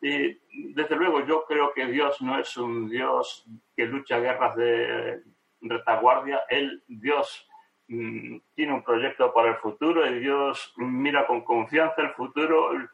Y 0.00 0.40
desde 0.74 0.96
luego 0.96 1.26
yo 1.26 1.44
creo 1.46 1.72
que 1.74 1.86
Dios 1.86 2.20
no 2.22 2.38
es 2.38 2.56
un 2.56 2.88
Dios 2.88 3.44
que 3.76 3.84
lucha 3.84 4.18
guerras 4.18 4.56
de 4.56 5.22
retaguardia. 5.60 6.42
Él, 6.48 6.82
Dios, 6.88 7.46
mm, 7.88 8.38
tiene 8.54 8.72
un 8.72 8.82
proyecto 8.82 9.32
para 9.34 9.50
el 9.50 9.56
futuro 9.56 10.06
y 10.06 10.20
Dios 10.20 10.72
mira 10.76 11.26
con 11.26 11.44
confianza 11.44 12.00
el 12.02 12.10
futuro. 12.14 12.72
El 12.72 12.88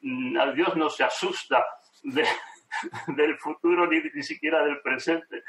mm, 0.00 0.54
Dios 0.54 0.74
no 0.76 0.88
se 0.88 1.04
asusta 1.04 1.66
del 3.08 3.38
futuro 3.38 3.86
ni, 3.86 4.00
ni, 4.14 4.22
siquiera 4.22 4.64
del 4.64 4.80
presente. 4.80 5.44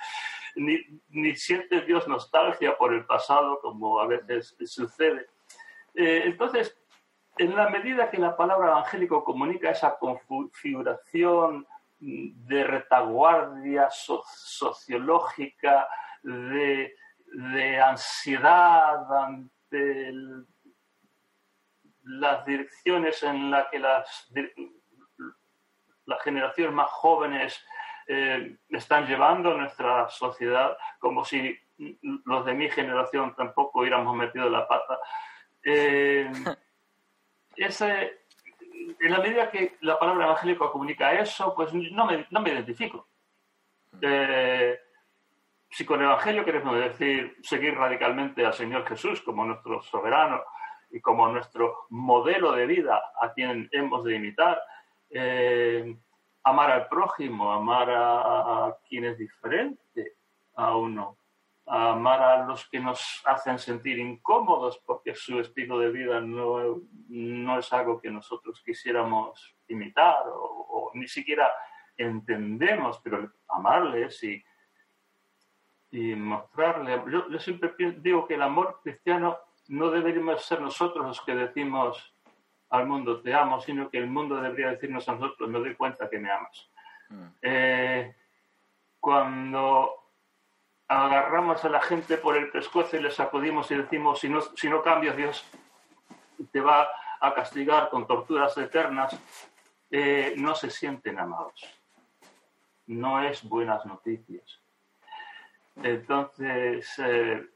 Ni, 0.55 0.79
ni, 1.09 1.35
siente 1.35 1.81
Dios 1.81 2.07
nostalgia 2.09 2.77
por 2.77 2.93
el 2.93 3.05
pasado 3.05 3.59
como 3.61 3.99
a 4.01 4.07
veces 4.07 4.55
sucede. 4.65 5.27
Eh, 5.95 6.23
entonces, 6.25 6.77
en 7.37 7.55
la 7.55 7.69
medida 7.69 8.09
que 8.09 8.17
la 8.17 8.35
palabra 8.35 8.71
evangélico 8.71 9.23
comunica 9.23 9.71
esa 9.71 9.97
configuración 9.97 11.65
de 11.99 12.63
retaguardia 12.63 13.89
sociológica, 13.89 15.87
de, 16.21 16.93
ansiedad 17.83 19.23
ante 19.23 20.11
las 22.03 22.45
direcciones 22.45 23.23
en 23.23 23.49
las 23.49 23.67
que 23.69 23.79
las, 23.79 24.31
las 26.05 26.21
generaciones 26.21 26.73
más 26.73 26.89
jóvenes 26.89 27.65
eh, 28.07 28.57
están 28.69 29.07
llevando 29.07 29.57
nuestra 29.57 30.09
sociedad, 30.09 30.77
como 30.99 31.25
si 31.25 31.57
los 32.25 32.45
de 32.45 32.53
mi 32.53 32.69
generación 32.69 33.33
tampoco 33.35 33.79
hubiéramos 33.79 34.15
metido 34.15 34.49
la 34.49 34.67
pata. 34.67 34.99
Eh, 35.63 36.29
ese, 37.55 38.22
en 39.00 39.12
la 39.12 39.19
medida 39.19 39.51
que 39.51 39.77
la 39.81 39.98
palabra 40.00 40.25
evangélico 40.25 40.72
comunica 40.72 41.13
eso, 41.13 41.53
pues 41.55 41.74
no 41.74 42.05
me, 42.05 42.27
no 42.29 42.41
me 42.41 42.51
identifico. 42.51 43.07
Eh, 44.01 44.79
si 45.69 45.86
con 45.86 46.01
evangelio 46.01 46.45
queremos 46.45 46.75
decir 46.75 47.38
seguir 47.41 47.75
radicalmente 47.75 48.45
al 48.45 48.53
Señor 48.53 48.88
Jesús 48.88 49.22
como 49.22 49.45
nuestro 49.45 49.81
soberano 49.81 50.43
y 50.91 51.00
como 51.01 51.27
nuestro 51.29 51.86
modelo 51.89 52.51
de 52.51 52.67
vida 52.67 53.01
a 53.19 53.33
quien 53.33 53.69
hemos 53.72 54.03
de 54.03 54.15
imitar, 54.15 54.62
eh, 55.10 55.95
amar 56.43 56.72
al 56.72 56.88
prójimo, 56.88 57.51
amar 57.51 57.89
a 57.89 58.77
quien 58.88 59.05
es 59.05 59.17
diferente 59.17 60.13
a 60.55 60.75
uno, 60.75 61.17
amar 61.65 62.22
a 62.22 62.46
los 62.46 62.67
que 62.70 62.79
nos 62.79 63.22
hacen 63.25 63.58
sentir 63.58 63.98
incómodos 63.98 64.82
porque 64.86 65.15
su 65.15 65.39
estilo 65.39 65.79
de 65.79 65.91
vida 65.91 66.20
no, 66.20 66.82
no 67.08 67.60
es 67.60 67.72
algo 67.72 68.01
que 68.01 68.12
nosotros 68.12 68.62
quisiéramos 68.65 69.55
imitar 69.67 70.24
o, 70.27 70.91
ni 70.93 71.08
siquiera 71.08 71.51
entendemos, 71.98 73.00
pero 73.03 73.32
amarles 73.48 74.24
y, 74.24 74.43
y 75.91 76.15
mostrarles. 76.15 77.01
Yo, 77.12 77.29
yo, 77.29 77.39
siempre 77.39 77.74
digo 77.98 78.27
que 78.27 78.36
el 78.36 78.41
amor 78.41 78.79
cristiano 78.84 79.38
no 79.70 79.89
deberíamos 79.89 80.43
ser 80.43 80.62
nosotros 80.62 81.05
los 81.05 81.22
que 81.22 81.34
decimos 81.34 82.13
al 82.70 82.88
mundo 82.88 83.22
te 83.22 83.34
amo, 83.34 83.62
sino 83.62 83.89
que 83.89 84.00
el 84.00 84.08
mundo 84.08 84.41
debería 84.41 84.72
decirnos 84.72 85.08
a 85.08 85.13
nosotros 85.13 85.48
me 85.48 85.60
doy 85.60 85.75
cuenta 85.75 86.10
que 86.10 86.20
me 86.20 86.32
amas. 86.32 86.72
Mm. 87.10 87.27
Eh, 87.41 88.15
cuando 89.00 90.02
agarramos 90.87 91.63
a 91.63 91.69
la 91.69 91.81
gente 91.81 92.17
por 92.17 92.37
el 92.37 92.49
pescuezo 92.49 92.97
y 92.97 93.01
le 93.01 93.11
sacudimos 93.11 93.69
y 93.71 93.75
decimos, 93.75 94.19
si 94.19 94.29
no, 94.29 94.41
si 94.41 94.69
no 94.69 94.81
cambias, 94.81 95.15
Dios 95.15 95.45
te 96.51 96.61
va 96.61 96.87
a 97.19 97.33
castigar 97.33 97.89
con 97.89 98.05
torturas 98.05 98.57
eternas, 98.57 99.17
eh, 99.89 100.33
no 100.37 100.55
se 100.55 100.69
sienten 100.69 101.19
amados. 101.19 101.63
No 102.87 103.23
es 103.23 103.43
buenas 103.43 103.85
noticias. 103.85 104.59
Entonces, 105.81 106.91
eh, 106.99 107.47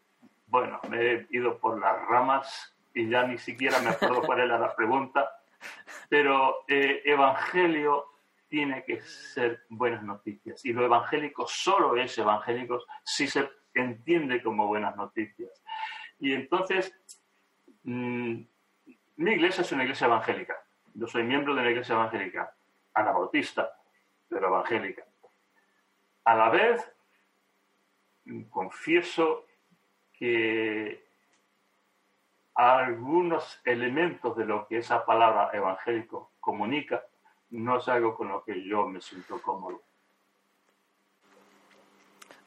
bueno, 0.48 0.80
me 0.90 1.02
he 1.02 1.28
ido 1.32 1.58
por 1.58 1.80
las 1.80 2.02
ramas 2.08 2.74
y 2.94 3.10
ya 3.10 3.24
ni 3.24 3.38
siquiera 3.38 3.80
me 3.80 3.90
acuerdo 3.90 4.22
cuál 4.22 4.40
era 4.40 4.58
la 4.58 4.76
pregunta, 4.76 5.30
pero 6.10 6.64
eh, 6.68 7.02
Evangelio 7.06 8.06
tiene 8.48 8.84
que 8.84 9.02
ser 9.02 9.64
buenas 9.70 10.04
noticias. 10.04 10.64
Y 10.66 10.74
lo 10.74 10.86
evangélico 10.86 11.46
solo 11.48 11.96
es 11.98 12.18
evangélico 12.18 12.84
si 13.04 13.28
se 13.28 13.50
entiende 13.74 14.42
como 14.42 14.68
buenas 14.68 14.96
noticias. 14.96 15.64
Y 16.20 16.34
entonces, 16.34 16.94
mm, 17.84 18.42
mi 19.18 19.32
iglesia 19.32 19.62
es 19.62 19.72
una 19.72 19.84
iglesia 19.84 20.08
evangélica. 20.08 20.56
Yo 20.94 21.08
soy 21.08 21.24
miembro 21.24 21.54
de 21.54 21.62
una 21.62 21.70
iglesia 21.70 21.96
evangélica, 21.96 22.56
anabautista, 22.94 23.72
pero 24.28 24.48
evangélica. 24.48 25.04
A 26.24 26.36
la 26.36 26.50
vez, 26.50 26.92
confieso 28.50 29.46
que 30.14 31.06
algunos 32.56 33.62
elementos 33.64 34.36
de 34.36 34.46
lo 34.46 34.68
que 34.68 34.78
esa 34.78 35.06
palabra 35.06 35.52
evangélico 35.54 36.34
comunica 36.40 37.04
no 37.52 37.78
es 37.78 37.88
algo 37.88 38.16
con 38.16 38.30
lo 38.30 38.44
que 38.44 38.64
yo 38.68 38.88
me 38.88 39.02
siento 39.02 39.42
cómodo. 39.42 39.82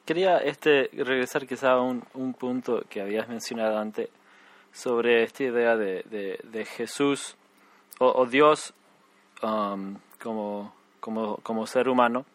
Quería 0.05 0.37
este, 0.37 0.89
regresar 0.93 1.47
quizá 1.47 1.71
a 1.73 1.81
un, 1.81 2.03
un 2.15 2.33
punto 2.33 2.83
que 2.89 3.01
habías 3.01 3.29
mencionado 3.29 3.77
antes 3.77 4.09
sobre 4.71 5.23
esta 5.23 5.43
idea 5.43 5.75
de, 5.75 6.03
de, 6.43 6.65
Jesús 6.65 7.35
o, 7.99 8.25
Dios 8.25 8.73
um, 9.43 9.95
como, 10.21 10.73
como, 10.99 11.37
como, 11.37 11.67
ser 11.67 11.87
humano. 11.87 12.25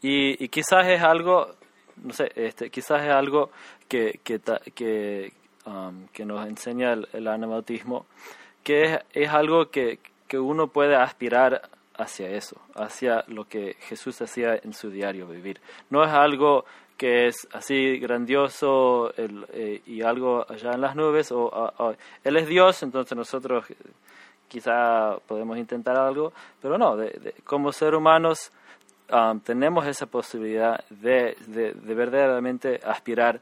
Y, 0.00 0.42
y, 0.42 0.48
quizás 0.48 0.86
es 0.86 1.02
algo, 1.02 1.54
no 1.96 2.12
sé, 2.12 2.30
este, 2.34 2.70
quizás 2.70 3.02
es 3.02 3.10
algo 3.10 3.50
que, 3.88 4.20
que, 4.24 4.40
que, 4.74 5.32
um, 5.66 6.06
que 6.08 6.24
nos 6.24 6.46
enseña 6.46 6.92
el, 6.92 7.08
el 7.12 7.28
anabautismo, 7.28 8.06
que 8.62 8.82
es, 8.82 8.98
es 9.12 9.28
algo 9.28 9.70
que, 9.70 9.98
que 10.28 10.38
uno 10.38 10.68
puede 10.68 10.96
aspirar 10.96 11.68
hacia 11.98 12.30
eso, 12.30 12.60
hacia 12.74 13.24
lo 13.28 13.46
que 13.46 13.76
Jesús 13.80 14.20
hacía 14.22 14.58
en 14.62 14.72
su 14.72 14.90
diario 14.90 15.26
vivir. 15.26 15.60
No 15.90 16.04
es 16.04 16.10
algo 16.10 16.64
que 16.96 17.26
es 17.26 17.46
así 17.52 17.98
grandioso 17.98 19.12
eh, 19.16 19.82
y 19.86 20.02
algo 20.02 20.46
allá 20.48 20.72
en 20.72 20.80
las 20.80 20.96
nubes, 20.96 21.30
o, 21.32 21.94
Él 22.24 22.36
es 22.36 22.48
Dios, 22.48 22.82
entonces 22.82 23.16
nosotros 23.16 23.66
quizá 24.48 25.18
podemos 25.26 25.58
intentar 25.58 25.96
algo, 25.96 26.32
pero 26.62 26.78
no, 26.78 26.96
como 27.44 27.72
ser 27.72 27.94
humanos 27.94 28.50
um, 29.10 29.40
tenemos 29.40 29.86
esa 29.86 30.06
posibilidad 30.06 30.82
de, 30.88 31.36
de, 31.46 31.94
verdaderamente 31.94 32.80
aspirar 32.84 33.40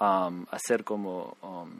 um, 0.00 0.44
a 0.50 0.58
ser 0.58 0.84
como 0.84 1.36
um, 1.42 1.70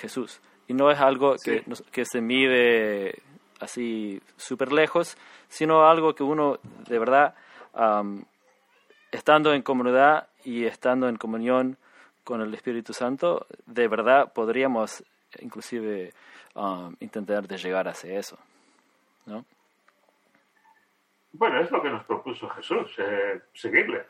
Jesús. 0.00 0.40
Y 0.68 0.74
no 0.74 0.90
es 0.90 1.00
algo 1.00 1.34
que, 1.42 1.64
que 1.90 2.04
se 2.04 2.20
mide 2.20 3.20
así 3.60 4.20
súper 4.36 4.72
lejos, 4.72 5.16
sino 5.48 5.88
algo 5.88 6.14
que 6.14 6.22
uno 6.22 6.58
de 6.88 6.98
verdad, 6.98 7.34
estando 9.12 9.52
en 9.52 9.62
comunidad 9.62 10.28
y 10.44 10.64
estando 10.64 11.08
en 11.08 11.16
comunión 11.16 11.76
con 12.24 12.40
el 12.40 12.52
Espíritu 12.54 12.92
Santo, 12.92 13.46
de 13.66 13.88
verdad 13.88 14.32
podríamos 14.32 15.04
inclusive 15.40 16.12
intentar 17.00 17.46
de 17.46 17.58
llegar 17.58 17.88
hacia 17.88 18.18
eso. 18.18 18.38
¿no? 19.26 19.44
Bueno, 21.32 21.60
es 21.60 21.70
lo 21.70 21.82
que 21.82 21.90
nos 21.90 22.04
propuso 22.04 22.48
Jesús, 22.50 22.92
eh, 22.98 23.40
seguirle. 23.54 24.04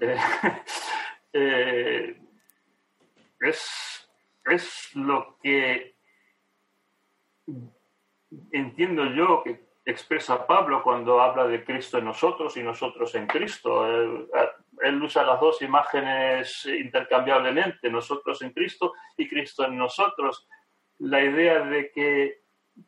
Eh, 0.00 0.16
eh, 1.32 2.20
es, 3.40 4.08
es 4.44 4.96
lo 4.96 5.38
que 5.42 5.94
entiendo 8.52 9.06
yo 9.06 9.42
que 9.42 9.66
expresa 9.86 10.46
Pablo 10.46 10.82
cuando 10.82 11.20
habla 11.20 11.46
de 11.46 11.64
Cristo 11.64 11.98
en 11.98 12.06
nosotros 12.06 12.56
y 12.56 12.62
nosotros 12.62 13.14
en 13.14 13.28
Cristo. 13.28 13.86
Él, 14.82 15.02
usa 15.02 15.22
las 15.22 15.40
dos 15.40 15.62
imágenes 15.62 16.66
intercambiablemente, 16.66 17.88
nosotros 17.88 18.42
en 18.42 18.50
Cristo 18.50 18.94
y 19.16 19.28
Cristo 19.28 19.64
en 19.64 19.78
nosotros. 19.78 20.48
La 20.98 21.22
idea 21.22 21.60
de 21.60 21.92
que, 21.92 22.42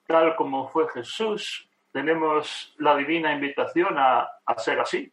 tal 0.07 0.35
como 0.35 0.69
fue 0.69 0.89
Jesús, 0.89 1.71
tenemos 1.93 2.75
la 2.79 2.97
divina 2.97 3.33
invitación 3.33 3.95
a, 3.97 4.29
ser 4.57 4.81
así. 4.81 5.13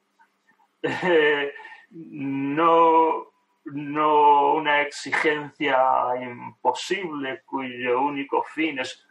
no, 1.92 3.32
no 3.66 4.54
una 4.56 4.82
exigencia 4.82 5.78
imposible 6.20 7.44
cuyo 7.46 8.02
único 8.02 8.42
fin 8.44 8.80
es 8.80 9.05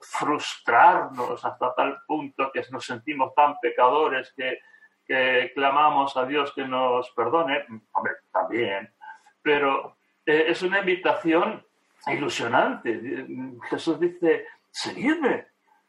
frustrarnos 0.00 1.44
hasta 1.44 1.74
tal 1.74 2.02
punto 2.06 2.50
que 2.52 2.62
nos 2.70 2.84
sentimos 2.84 3.34
tan 3.34 3.58
pecadores 3.60 4.32
que, 4.36 4.58
clamamos 5.54 6.14
a 6.18 6.26
Dios 6.26 6.52
que 6.54 6.66
nos 6.66 7.10
perdone, 7.12 7.64
también, 8.30 8.92
pero 9.40 9.96
eh, 10.26 10.44
es 10.48 10.60
una 10.60 10.80
invitación 10.80 11.64
ilusionante. 12.08 13.26
Jesús 13.70 13.98
dice, 13.98 14.46
seguidme, 14.70 15.46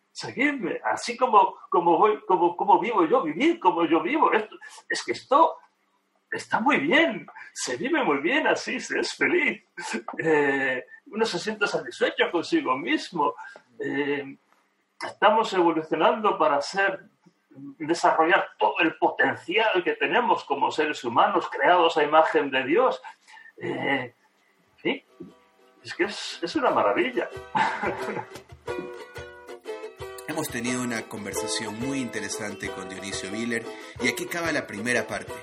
seguidme, 0.10 0.80
así 0.86 1.18
como, 1.18 1.58
como, 1.70 1.98
voy, 1.98 2.22
como, 2.26 2.56
como 2.56 2.80
vivo 2.80 3.06
yo, 3.06 3.22
vivir 3.22 3.60
como 3.60 3.84
yo 3.84 4.02
vivo. 4.02 4.32
Esto, 4.32 4.56
es 4.88 5.04
que 5.04 5.12
esto 5.12 5.58
está 6.32 6.60
muy 6.60 6.78
bien, 6.78 7.28
se 7.54 7.78
vive 7.78 8.04
muy 8.04 8.20
bien 8.20 8.48
así, 8.48 8.80
se 8.80 9.00
es 9.00 9.14
feliz. 9.16 9.64
Eh, 10.18 10.86
uno 11.12 11.26
se 11.26 11.40
siente 11.40 11.68
satisfecho 11.68 12.32
consigo 12.32 12.78
mismo. 12.78 13.36
Eh, 13.80 14.38
estamos 15.06 15.52
evolucionando 15.54 16.38
para 16.38 16.62
ser, 16.62 17.06
desarrollar 17.50 18.50
todo 18.58 18.80
el 18.80 18.96
potencial 18.98 19.84
que 19.84 19.94
tenemos 19.94 20.44
como 20.44 20.72
seres 20.72 21.04
humanos 21.04 21.50
creados 21.50 21.98
a 21.98 22.04
imagen 22.04 22.52
de 22.52 22.64
Dios. 22.64 23.02
Eh, 23.58 24.14
es 25.84 25.94
que 25.94 26.04
es, 26.04 26.40
es 26.42 26.56
una 26.56 26.72
maravilla. 26.72 27.30
hemos 30.40 30.48
tenido 30.50 30.82
una 30.82 31.02
conversación 31.02 31.78
muy 31.80 32.00
interesante 32.00 32.70
con 32.70 32.88
Dionisio 32.88 33.30
Viller 33.30 33.66
y 34.02 34.08
aquí 34.08 34.24
acaba 34.24 34.54
la 34.54 34.68
primera 34.68 35.06
parte. 35.06 35.34